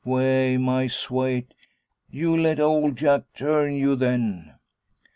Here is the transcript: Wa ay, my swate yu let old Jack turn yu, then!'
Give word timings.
Wa 0.09 0.17
ay, 0.17 0.57
my 0.57 0.87
swate 0.87 1.53
yu 2.09 2.35
let 2.35 2.59
old 2.59 2.95
Jack 2.95 3.21
turn 3.35 3.75
yu, 3.75 3.95
then!' 3.95 4.55